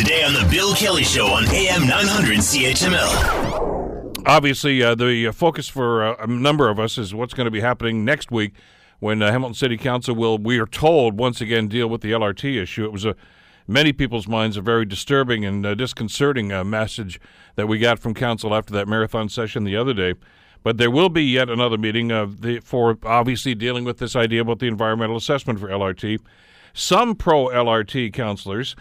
Today 0.00 0.24
on 0.24 0.32
The 0.32 0.48
Bill 0.50 0.74
Kelly 0.74 1.04
Show 1.04 1.26
on 1.26 1.44
AM 1.50 1.86
900 1.86 2.38
CHML. 2.38 4.22
Obviously, 4.24 4.82
uh, 4.82 4.94
the 4.94 5.30
focus 5.30 5.68
for 5.68 6.02
uh, 6.02 6.16
a 6.20 6.26
number 6.26 6.70
of 6.70 6.80
us 6.80 6.96
is 6.96 7.14
what's 7.14 7.34
going 7.34 7.44
to 7.44 7.50
be 7.50 7.60
happening 7.60 8.02
next 8.02 8.30
week 8.30 8.54
when 9.00 9.20
uh, 9.20 9.30
Hamilton 9.30 9.52
City 9.52 9.76
Council 9.76 10.14
will, 10.14 10.38
we 10.38 10.58
are 10.58 10.64
told, 10.64 11.18
once 11.18 11.42
again 11.42 11.68
deal 11.68 11.86
with 11.86 12.00
the 12.00 12.12
LRT 12.12 12.62
issue. 12.62 12.86
It 12.86 12.92
was 12.92 13.04
a 13.04 13.14
many 13.68 13.92
people's 13.92 14.26
minds 14.26 14.56
a 14.56 14.62
very 14.62 14.86
disturbing 14.86 15.44
and 15.44 15.66
uh, 15.66 15.74
disconcerting 15.74 16.50
uh, 16.50 16.64
message 16.64 17.20
that 17.56 17.66
we 17.66 17.78
got 17.78 17.98
from 17.98 18.14
council 18.14 18.54
after 18.54 18.72
that 18.72 18.88
marathon 18.88 19.28
session 19.28 19.64
the 19.64 19.76
other 19.76 19.92
day. 19.92 20.14
But 20.62 20.78
there 20.78 20.90
will 20.90 21.10
be 21.10 21.24
yet 21.24 21.50
another 21.50 21.76
meeting 21.76 22.10
of 22.10 22.40
the, 22.40 22.60
for 22.60 22.96
obviously 23.04 23.54
dealing 23.54 23.84
with 23.84 23.98
this 23.98 24.16
idea 24.16 24.40
about 24.40 24.60
the 24.60 24.66
environmental 24.66 25.18
assessment 25.18 25.60
for 25.60 25.68
LRT. 25.68 26.20
Some 26.72 27.16
pro 27.16 27.48
LRT 27.48 28.14
councilors 28.14 28.74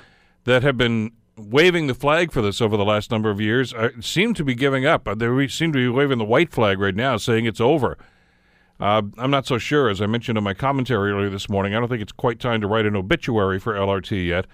that 0.46 0.64
have 0.64 0.78
been 0.78 1.12
waving 1.38 1.88
the 1.88 1.94
flag 1.94 2.32
for 2.32 2.42
this 2.42 2.62
over 2.62 2.76
the 2.76 2.86
last 2.86 3.12
number 3.12 3.30
of 3.30 3.40
years 3.40 3.74
uh, 3.74 3.90
seem 4.02 4.34
to 4.34 4.44
be 4.44 4.56
giving 4.56 4.86
up. 4.86 5.08
Uh, 5.08 5.16
they 5.16 5.48
seem 5.48 5.72
to 5.72 5.80
be 5.80 5.88
waving 5.88 6.18
the 6.18 6.26
white 6.26 6.52
flag 6.52 6.80
right 6.80 6.96
now, 6.96 7.18
saying 7.18 7.46
it's 7.46 7.62
over. 7.62 7.98
Uh, 8.80 9.02
I'm 9.18 9.32
not 9.32 9.46
so 9.46 9.58
sure. 9.58 9.90
As 9.90 10.02
I 10.02 10.06
mentioned 10.06 10.38
in 10.38 10.44
my 10.44 10.54
commentary 10.54 11.12
earlier 11.12 11.30
this 11.30 11.50
morning, 11.50 11.76
I 11.76 11.80
don't 11.80 11.90
think 11.90 12.02
it's 12.02 12.12
quite 12.12 12.40
time 12.40 12.62
to 12.62 12.68
write 12.68 12.86
an 12.86 12.96
obituary 12.96 13.60
for 13.60 13.74
LRT 13.74 14.28
yet. 14.28 14.46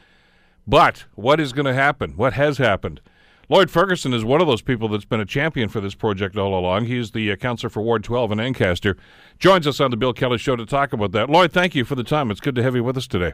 But 0.67 1.05
what 1.13 1.39
is 1.39 1.53
going 1.53 1.67
to 1.67 1.73
happen? 1.73 2.13
What 2.15 2.33
has 2.33 2.57
happened? 2.57 3.01
Lloyd 3.47 3.69
Ferguson 3.69 4.11
is 4.11 4.25
one 4.25 4.41
of 4.41 4.47
those 4.47 4.63
people 4.63 4.87
that's 4.87 5.05
been 5.05 5.19
a 5.19 5.25
champion 5.25 5.69
for 5.69 5.79
this 5.79 5.93
project 5.93 6.35
all 6.35 6.57
along. 6.57 6.85
He's 6.85 7.11
the 7.11 7.31
uh, 7.31 7.35
councilor 7.35 7.69
for 7.69 7.83
Ward 7.83 8.03
12 8.03 8.31
in 8.31 8.39
Ancaster. 8.39 8.97
Joins 9.37 9.67
us 9.67 9.79
on 9.79 9.91
the 9.91 9.97
Bill 9.97 10.13
Kelly 10.13 10.39
Show 10.39 10.55
to 10.55 10.65
talk 10.65 10.93
about 10.93 11.11
that. 11.11 11.29
Lloyd, 11.29 11.51
thank 11.51 11.75
you 11.75 11.85
for 11.85 11.93
the 11.93 12.03
time. 12.03 12.31
It's 12.31 12.39
good 12.39 12.55
to 12.55 12.63
have 12.63 12.75
you 12.75 12.83
with 12.83 12.97
us 12.97 13.05
today. 13.05 13.33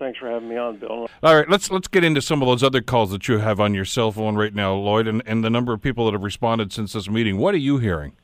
Thanks 0.00 0.18
for 0.18 0.30
having 0.30 0.48
me 0.48 0.56
on, 0.56 0.78
Bill. 0.78 1.08
All 1.22 1.36
right, 1.36 1.48
let's 1.48 1.70
let's 1.70 1.86
get 1.86 2.04
into 2.04 2.22
some 2.22 2.40
of 2.40 2.48
those 2.48 2.62
other 2.62 2.80
calls 2.80 3.10
that 3.10 3.28
you 3.28 3.38
have 3.38 3.60
on 3.60 3.74
your 3.74 3.84
cell 3.84 4.10
phone 4.10 4.34
right 4.34 4.54
now, 4.54 4.74
Lloyd, 4.74 5.06
and, 5.06 5.22
and 5.26 5.44
the 5.44 5.50
number 5.50 5.74
of 5.74 5.82
people 5.82 6.06
that 6.06 6.12
have 6.12 6.22
responded 6.22 6.72
since 6.72 6.94
this 6.94 7.08
meeting. 7.10 7.36
What 7.36 7.54
are 7.54 7.58
you 7.58 7.76
hearing? 7.76 8.14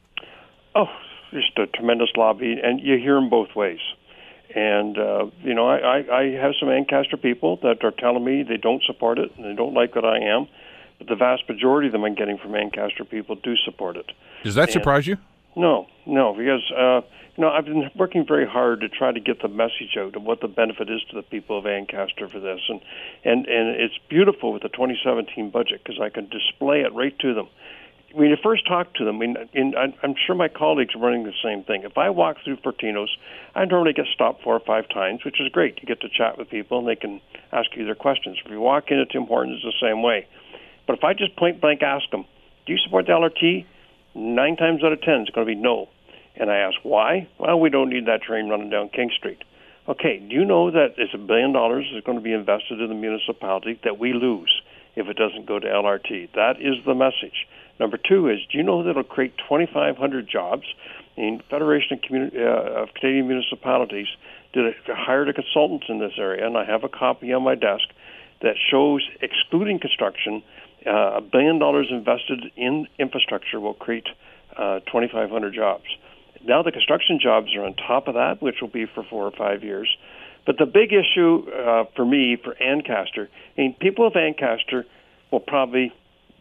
Oh, 0.75 0.87
just 1.33 1.56
a 1.59 1.67
tremendous 1.67 2.09
lobby, 2.17 2.56
and 2.62 2.81
you 2.81 2.97
hear 2.97 3.17
them 3.17 3.28
both 3.28 3.55
ways. 3.55 3.81
And 4.55 4.97
uh, 4.97 5.27
you 5.42 5.53
know, 5.53 5.69
I, 5.69 5.77
I, 5.77 6.19
I 6.19 6.23
have 6.41 6.53
some 6.59 6.70
Ancaster 6.70 7.19
people 7.19 7.59
that 7.62 7.84
are 7.84 7.93
telling 7.93 8.25
me 8.25 8.43
they 8.43 8.56
don't 8.56 8.83
support 8.84 9.19
it 9.19 9.31
and 9.37 9.45
they 9.45 9.55
don't 9.55 9.75
like 9.75 9.95
what 9.95 10.06
I 10.06 10.19
am 10.19 10.48
but 10.98 11.09
the 11.09 11.17
vast 11.17 11.43
majority 11.48 11.89
of 11.89 11.93
them 11.93 12.05
I'm 12.05 12.15
getting 12.15 12.39
from 12.39 12.55
Ancaster 12.55 13.05
people 13.05 13.37
do 13.37 13.55
support 13.65 13.97
it. 13.97 14.12
Does 14.45 14.55
that 14.55 14.65
and 14.65 14.72
surprise 14.72 15.06
you? 15.06 15.19
No, 15.57 15.87
no, 16.05 16.35
because 16.35 16.71
uh, 16.71 17.01
you 17.37 17.43
know 17.43 17.49
I've 17.49 17.65
been 17.65 17.91
working 17.97 18.27
very 18.29 18.47
hard 18.47 18.83
to 18.83 18.91
try 18.91 19.11
to 19.11 19.21
get 19.21 19.41
the 19.41 19.49
message 19.49 19.97
out 19.99 20.15
of 20.15 20.23
what 20.23 20.43
the 20.43 20.49
benefit 20.49 20.91
is 20.91 21.01
to 21.11 21.17
the 21.17 21.23
people 21.23 21.59
of 21.59 21.67
Ancaster 21.67 22.29
for 22.29 22.39
this, 22.39 22.61
and 22.69 22.81
and 23.25 23.47
and 23.47 23.81
it's 23.81 23.99
beautiful 24.11 24.53
with 24.53 24.62
the 24.62 24.69
2017 24.69 25.51
budget 25.51 25.81
because 25.83 25.99
I 25.99 26.11
can 26.11 26.29
display 26.29 26.83
it 26.83 26.93
right 26.93 27.19
to 27.21 27.33
them. 27.33 27.49
When 28.12 28.31
you 28.31 28.37
first 28.43 28.67
talk 28.67 28.95
to 28.95 29.05
them, 29.05 29.17
I 29.17 29.19
mean, 29.19 29.75
I'm 29.77 30.15
sure 30.27 30.34
my 30.34 30.49
colleagues 30.49 30.95
are 30.95 31.01
running 31.01 31.25
the 31.25 31.37
same 31.45 31.65
thing. 31.65 31.83
If 31.83 31.99
I 31.99 32.09
walk 32.09 32.37
through 32.45 32.57
Fortino's, 32.59 33.15
I 33.55 33.67
normally 33.67 33.93
get 33.93 34.07
stopped 34.15 34.43
four 34.43 34.55
or 34.55 34.61
five 34.61 34.89
times, 34.89 35.23
which 35.23 35.39
is 35.39 35.49
great. 35.53 35.79
You 35.83 35.87
get 35.87 36.01
to 36.01 36.09
chat 36.09 36.39
with 36.39 36.49
people 36.49 36.79
and 36.79 36.89
they 36.89 36.97
can 36.97 37.21
ask 37.53 37.69
you 37.77 37.84
their 37.84 37.95
questions. 37.95 38.39
If 38.43 38.51
you 38.51 38.61
walk 38.61 38.84
into 38.91 39.05
Tim 39.05 39.27
Hortons, 39.27 39.61
the 39.62 39.73
same 39.83 40.03
way. 40.03 40.27
But 40.87 40.97
if 40.97 41.05
I 41.05 41.12
just 41.12 41.37
point 41.37 41.61
blank 41.61 41.83
ask 41.83 42.09
them, 42.11 42.25
do 42.65 42.73
you 42.73 42.79
support 42.79 43.05
the 43.05 43.12
LRT? 43.12 43.67
Nine 44.17 44.56
times 44.56 44.83
out 44.83 44.92
of 44.92 45.03
ten, 45.03 45.20
it's 45.20 45.31
going 45.31 45.47
to 45.47 45.55
be 45.55 45.61
no. 45.61 45.91
And 46.36 46.50
I 46.50 46.56
ask 46.56 46.77
why? 46.83 47.28
Well, 47.39 47.61
we 47.61 47.69
don't 47.69 47.91
need 47.91 48.06
that 48.06 48.22
train 48.22 48.48
running 48.48 48.70
down 48.70 48.89
King 48.89 49.11
Street. 49.14 49.42
Okay, 49.86 50.19
do 50.19 50.34
you 50.34 50.47
know 50.47 50.70
that 50.70 50.95
it's 50.97 51.12
a 51.12 51.19
billion 51.19 51.53
dollars 51.53 51.84
is 51.95 52.03
going 52.03 52.17
to 52.17 52.25
be 52.25 52.33
invested 52.33 52.81
in 52.81 52.89
the 52.89 52.94
municipality 52.94 53.78
that 53.84 53.98
we 53.98 54.14
lose 54.14 54.62
if 54.97 55.06
it 55.06 55.19
doesn't 55.19 55.44
go 55.44 55.59
to 55.59 55.67
LRT? 55.67 56.33
That 56.34 56.56
is 56.61 56.83
the 56.87 56.94
message. 56.94 57.47
Number 57.78 57.98
two 57.98 58.28
is, 58.28 58.39
do 58.50 58.56
you 58.56 58.64
know 58.64 58.83
that 58.83 58.91
it'll 58.91 59.05
create 59.05 59.37
2,500 59.48 60.27
jobs? 60.27 60.64
The 61.17 61.39
Federation 61.50 62.00
of, 62.03 62.34
uh, 62.34 62.83
of 62.83 62.94
Canadian 62.94 63.28
Municipalities 63.28 64.09
did 64.54 64.65
a, 64.66 64.94
hired 64.94 65.28
a 65.28 65.34
consultant 65.34 65.84
in 65.91 65.98
this 65.98 66.15
area, 66.19 66.47
and 66.47 66.56
I 66.56 66.65
have 66.65 66.84
a 66.84 66.88
copy 66.88 67.34
on 67.34 67.43
my 67.43 67.54
desk 67.54 67.84
that 68.41 68.54
shows, 68.71 69.06
excluding 69.21 69.78
construction, 69.78 70.43
a 70.91 71.20
billion 71.20 71.58
dollars 71.58 71.88
invested 71.91 72.44
in 72.56 72.86
infrastructure 72.98 73.60
will 73.60 73.74
create 73.74 74.06
uh, 74.56 74.80
2,500 74.80 75.54
jobs. 75.54 75.84
Now 76.44 76.62
the 76.62 76.72
construction 76.72 77.19
jobs 77.20 77.54
are 77.56 77.64
on 77.64 77.74
top 77.74 78.08
of 78.08 78.14
that, 78.14 78.41
which 78.41 78.56
will 78.60 78.69
be 78.69 78.86
for 78.86 79.04
four 79.04 79.24
or 79.24 79.32
five 79.32 79.64
years. 79.64 79.88
But 80.47 80.58
the 80.58 80.66
big 80.66 80.92
issue 80.92 81.50
uh, 81.50 81.84
for 81.97 82.04
me, 82.04 82.36
for 82.42 82.54
Ancaster, 82.62 83.28
I 83.58 83.60
mean, 83.60 83.74
people 83.80 84.06
of 84.06 84.14
Ancaster 84.14 84.86
will 85.32 85.41
probably 85.41 85.92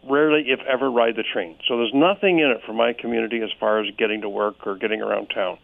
rarely, 0.08 0.44
if 0.52 0.60
ever, 0.72 0.92
ride 0.92 1.16
the 1.16 1.24
train. 1.24 1.58
So 1.68 1.78
there's 1.78 1.94
nothing 1.94 2.40
in 2.40 2.52
it 2.52 2.62
for 2.66 2.74
my 2.74 2.94
community 2.94 3.42
as 3.42 3.50
far 3.60 3.82
as 3.82 3.88
getting 3.98 4.22
to 4.22 4.30
work 4.30 4.68
or 4.68 4.76
getting 4.76 5.02
around 5.02 5.28
town. 5.34 5.58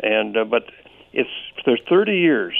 And 0.00 0.36
uh, 0.36 0.44
but 0.44 0.64
it's 1.12 1.30
for 1.64 1.78
30 1.88 2.12
years 2.12 2.54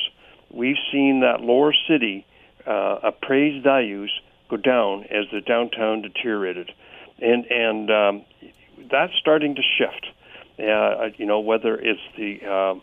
we've 0.50 0.78
seen 0.90 1.20
that 1.20 1.42
lower 1.42 1.74
city 1.86 2.26
uh, 2.66 2.98
appraised 3.02 3.62
values 3.62 4.10
go 4.48 4.56
down 4.56 5.04
as 5.04 5.26
the 5.32 5.40
downtown 5.40 6.02
deteriorated, 6.02 6.70
and 7.20 7.44
and 7.46 7.90
um, 7.90 8.24
that's 8.90 9.12
starting 9.20 9.54
to 9.54 9.62
shift. 9.62 10.06
Uh, 10.58 11.08
you 11.16 11.26
know, 11.26 11.40
whether 11.40 11.74
it's 11.76 12.00
the 12.16 12.40
uh, 12.46 12.74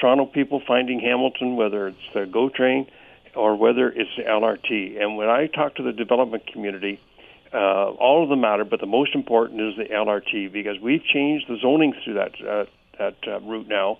Toronto 0.00 0.26
people 0.26 0.62
finding 0.66 1.00
Hamilton, 1.00 1.56
whether 1.56 1.88
it's 1.88 1.98
the 2.14 2.26
GO 2.26 2.48
train, 2.48 2.86
or 3.34 3.56
whether 3.56 3.88
it's 3.88 4.10
the 4.16 4.22
LRT. 4.22 5.00
And 5.00 5.16
when 5.16 5.28
I 5.28 5.46
talk 5.46 5.76
to 5.76 5.82
the 5.82 5.92
development 5.92 6.46
community, 6.46 7.00
uh, 7.52 7.90
all 7.90 8.22
of 8.22 8.28
them 8.28 8.40
matter, 8.40 8.64
but 8.64 8.80
the 8.80 8.86
most 8.86 9.14
important 9.14 9.60
is 9.60 9.76
the 9.76 9.92
LRT 9.92 10.52
because 10.52 10.78
we've 10.80 11.04
changed 11.04 11.46
the 11.48 11.56
zoning 11.60 11.92
through 12.04 12.14
that 12.14 12.32
uh, 12.48 12.64
that 12.98 13.16
uh, 13.26 13.40
route 13.40 13.68
now 13.68 13.98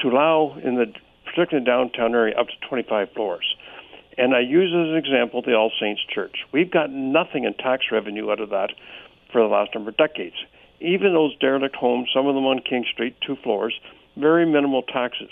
to 0.00 0.08
allow 0.08 0.58
in 0.62 0.74
the 0.74 0.92
particularly 1.24 1.64
downtown 1.64 2.14
area 2.14 2.36
up 2.36 2.46
to 2.48 2.68
25 2.68 3.08
floors. 3.12 3.56
And 4.16 4.34
I 4.34 4.40
use 4.40 4.70
as 4.70 4.90
an 4.90 4.96
example 4.96 5.42
the 5.42 5.54
All 5.54 5.72
Saints 5.80 6.02
Church. 6.14 6.36
We've 6.52 6.70
got 6.70 6.90
nothing 6.90 7.44
in 7.44 7.54
tax 7.54 7.86
revenue 7.90 8.30
out 8.30 8.40
of 8.40 8.50
that 8.50 8.70
for 9.32 9.42
the 9.42 9.48
last 9.48 9.74
number 9.74 9.90
of 9.90 9.96
decades. 9.96 10.36
Even 10.80 11.14
those 11.14 11.36
derelict 11.38 11.74
homes, 11.74 12.08
some 12.14 12.26
of 12.26 12.34
them 12.34 12.46
on 12.46 12.60
King 12.60 12.84
Street, 12.92 13.16
two 13.26 13.36
floors, 13.42 13.74
very 14.16 14.46
minimal 14.46 14.82
taxes. 14.82 15.30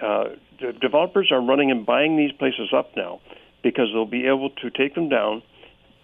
Uh, 0.00 0.30
the 0.60 0.72
developers 0.72 1.30
are 1.30 1.40
running 1.40 1.70
and 1.70 1.84
buying 1.84 2.16
these 2.16 2.32
places 2.32 2.72
up 2.74 2.96
now 2.96 3.20
because 3.62 3.88
they'll 3.92 4.06
be 4.06 4.26
able 4.26 4.50
to 4.50 4.70
take 4.70 4.94
them 4.94 5.08
down, 5.08 5.42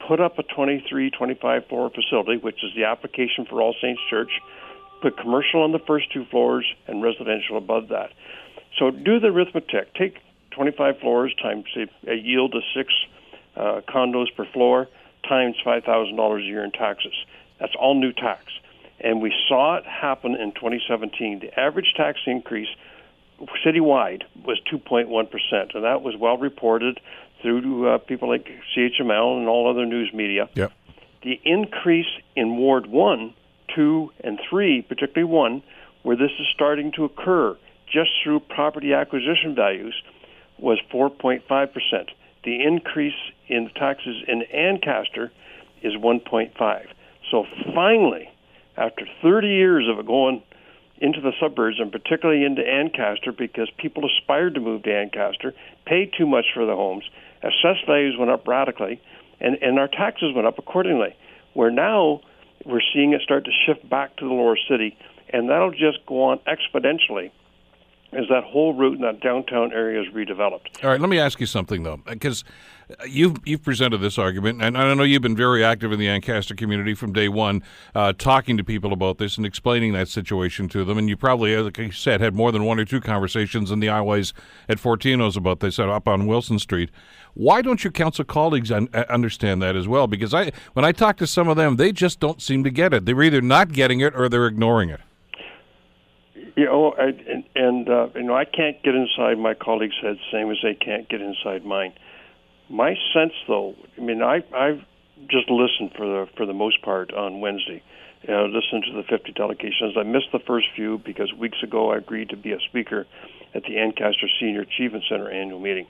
put 0.07 0.21
up 0.21 0.39
a 0.39 0.43
23, 0.43 1.11
25 1.11 1.67
floor 1.67 1.91
facility, 1.91 2.37
which 2.37 2.63
is 2.63 2.71
the 2.77 2.85
application 2.85 3.47
for 3.49 3.63
All 3.63 3.75
Saints 3.81 4.01
Church, 4.11 4.31
put 5.01 5.17
commercial 5.19 5.63
on 5.63 5.73
the 5.73 5.79
first 5.87 6.13
two 6.13 6.25
floors 6.31 6.67
and 6.87 7.03
residential 7.03 7.57
above 7.57 7.89
that. 7.89 8.11
So 8.79 8.91
do 8.91 9.21
the 9.21 9.29
arithmetic. 9.29 9.95
Take 9.95 10.19
25 10.57 11.01
floors 11.01 11.35
times 11.41 11.67
a, 12.09 12.15
yield 12.15 12.55
of 12.55 12.63
six 12.75 12.93
uh, 13.57 13.83
condos 13.87 14.35
per 14.35 14.47
floor 14.47 14.89
times 15.29 15.55
$5,000 15.65 16.39
a 16.39 16.43
year 16.43 16.65
in 16.65 16.73
taxes. 16.73 17.13
That's 17.61 17.75
all 17.79 17.95
new 17.95 18.13
tax. 18.13 18.45
And 18.99 19.21
we 19.21 19.35
saw 19.49 19.77
it 19.77 19.85
happen 19.85 20.35
in 20.35 20.53
2017. 20.53 21.41
The 21.41 21.61
average 21.61 21.93
tax 21.95 22.21
increase 22.27 22.69
citywide 23.65 24.23
was 24.45 24.59
2.1%, 24.73 25.75
and 25.75 25.85
that 25.85 26.01
was 26.01 26.17
well 26.19 26.39
reported 26.39 27.01
through 27.43 27.89
uh, 27.89 27.99
people 27.99 28.31
like 28.31 28.49
CHML 28.75 29.39
and 29.39 29.49
all 29.49 29.71
other 29.71 29.85
news 29.85 30.11
media. 30.15 30.49
Yep. 30.55 30.73
The 31.23 31.39
increase 31.45 32.07
in 32.35 32.57
Ward 32.57 32.87
1, 32.87 33.35
2, 33.75 34.13
and 34.25 34.41
3, 34.49 34.83
particularly 34.83 35.31
1, 35.31 35.63
where 36.03 36.17
this 36.17 36.31
is 36.41 36.47
starting 36.55 36.93
to 36.93 37.05
occur 37.05 37.59
just 37.93 38.11
through 38.25 38.41
property 38.41 38.95
acquisition 38.95 39.55
values– 39.55 39.95
was 40.59 40.79
4.5%. 40.93 41.43
The 42.45 42.63
increase 42.63 43.15
in 43.49 43.71
taxes 43.75 44.23
in 44.29 44.43
Ancaster 44.43 45.33
is 45.83 45.95
1.5. 45.95 46.87
So 47.31 47.45
finally, 47.75 48.31
after 48.77 49.07
30 49.23 49.49
years 49.49 49.89
of 49.89 49.99
it 49.99 50.07
going 50.07 50.43
into 50.99 51.21
the 51.21 51.33
suburbs 51.41 51.79
and 51.79 51.93
particularly 51.93 52.45
into 52.45 52.63
Ancaster 52.63 53.33
because 53.33 53.69
people 53.77 54.07
aspired 54.07 54.55
to 54.55 54.61
move 54.61 54.85
to 54.85 54.95
Ancaster, 54.95 55.55
paid 55.85 56.13
too 56.17 56.27
much 56.27 56.47
for 56.55 56.65
the 56.65 56.75
homes, 56.75 57.05
assessed 57.43 57.87
values 57.87 58.17
went 58.19 58.31
up 58.31 58.47
radically, 58.49 59.01
and, 59.41 59.57
and 59.61 59.79
our 59.79 59.89
taxes 59.89 60.35
went 60.35 60.47
up 60.47 60.59
accordingly. 60.59 61.15
Where 61.53 61.71
now 61.71 62.21
we're 62.65 62.81
seeing 62.95 63.13
it 63.13 63.23
start 63.23 63.45
to 63.45 63.51
shift 63.67 63.89
back 63.89 64.17
to 64.17 64.25
the 64.29 64.33
lower 64.33 64.57
city, 64.69 64.97
and 65.31 65.51
that'll 65.51 65.71
just 65.71 66.05
go 66.07 66.23
on 66.25 66.41
exponentially 66.47 67.31
as 68.17 68.25
that 68.29 68.45
whole 68.45 68.75
route 68.75 68.95
in 68.95 69.03
that 69.03 69.21
downtown 69.21 69.73
area 69.73 70.01
is 70.01 70.09
redeveloped. 70.15 70.83
All 70.83 70.91
right, 70.91 71.01
let 71.01 71.11
me 71.11 71.19
ask 71.19 71.41
you 71.41 71.47
something 71.47 71.83
though, 71.83 71.99
because 72.07 72.45
you've 73.07 73.37
you've 73.45 73.63
presented 73.63 73.99
this 73.99 74.19
argument, 74.19 74.63
and 74.63 74.77
I 74.79 74.95
know 74.95 75.03
you've 75.03 75.23
been 75.23 75.37
very 75.37 75.65
active 75.65 75.93
in 75.93 75.99
the 75.99 76.09
Ancaster 76.09 76.55
community 76.55 76.95
from 76.95 77.13
day 77.13 77.29
one, 77.29 77.63
uh, 77.95 78.13
talking 78.13 78.57
to 78.57 78.65
people 78.65 78.93
about 78.93 79.19
this 79.19 79.37
and 79.37 79.45
explaining 79.45 79.93
that 79.93 80.09
situation 80.09 80.69
to 80.71 80.85
them. 80.85 80.99
And 80.99 81.09
you 81.09 81.17
probably, 81.17 81.57
like 81.57 81.79
I 81.79 81.91
said, 81.91 82.21
had 82.21 82.35
more 82.35 82.53
than 82.53 82.65
one 82.65 82.79
or 82.79 82.85
two 82.85 83.01
conversations 83.01 83.71
in 83.71 83.81
the 83.81 83.89
aisleways 83.89 84.33
at 84.69 84.79
Fortino's 84.79 85.37
about 85.37 85.61
this 85.61 85.79
up 85.79 86.09
on 86.09 86.27
Wilson 86.27 86.59
Street. 86.59 86.91
Why 87.35 87.61
don't 87.61 87.85
your 87.85 87.93
council 87.93 88.25
colleagues 88.25 88.73
un- 88.73 88.89
uh, 88.95 89.05
understand 89.11 89.61
that 89.61 89.77
as 89.77 89.87
well? 89.87 90.07
Because 90.07 90.33
I, 90.33 90.53
when 90.73 90.87
I 90.87 90.93
talk 90.93 91.19
to 91.19 91.27
some 91.27 91.49
of 91.49 91.57
them, 91.57 91.77
they 91.77 91.93
just 91.93 92.19
don't 92.19 92.41
seem 92.41 92.65
to 92.65 92.71
get 92.71 92.95
it. 92.95 93.05
They're 93.05 93.23
either 93.23 93.43
not 93.43 93.73
getting 93.73 94.01
it 94.01 94.15
or 94.17 94.31
they're 94.31 94.47
ignoring 94.47 94.89
it. 94.89 95.01
You 96.57 96.65
know, 96.65 96.95
I, 96.99 97.09
and, 97.09 97.45
and 97.55 97.89
uh, 97.89 98.09
you 98.15 98.23
know, 98.23 98.35
I 98.35 98.47
can't 98.47 98.83
get 98.83 98.95
inside 98.95 99.39
my 99.39 99.53
colleagues' 99.53 99.97
heads, 100.01 100.19
same 100.33 100.51
as 100.51 100.57
they 100.63 100.75
can't 100.75 101.07
get 101.09 101.21
inside 101.21 101.65
mine. 101.67 101.93
My 102.71 102.95
sense, 103.13 103.35
though, 103.47 103.75
I 103.97 104.01
mean, 104.01 104.23
I 104.23 104.43
I've 104.55 104.81
just 105.29 105.51
listened 105.51 105.93
for 105.97 106.07
the 106.07 106.27
for 106.37 106.47
the 106.47 106.55
most 106.55 106.83
part 106.83 107.13
on 107.13 107.41
Wednesday. 107.41 107.83
You 108.23 108.35
know, 108.35 108.47
listened 108.47 108.85
to 108.87 108.93
the 108.93 109.03
50 109.03 109.33
delegations. 109.33 109.95
I 109.97 110.03
missed 110.03 110.33
the 110.33 110.41
first 110.41 110.67
few 110.75 110.99
because 110.99 111.33
weeks 111.33 111.59
ago 111.63 111.93
I 111.93 111.99
agreed 111.99 112.31
to 112.31 112.37
be 112.37 112.53
a 112.53 112.59
speaker 112.69 113.07
at 113.55 113.63
the 113.65 113.79
Ancaster 113.79 114.27
Senior 114.41 114.63
Achievement 114.63 115.05
Center 115.09 115.31
annual 115.31 115.61
meeting. 115.61 115.87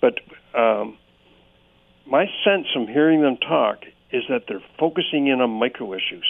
But 0.00 0.18
um, 0.54 0.98
my 2.06 2.26
sense 2.44 2.66
from 2.74 2.86
hearing 2.86 3.22
them 3.22 3.36
talk 3.36 3.84
is 4.12 4.24
that 4.28 4.42
they're 4.48 4.62
focusing 4.78 5.28
in 5.28 5.40
on 5.40 5.50
micro 5.50 5.94
issues. 5.94 6.29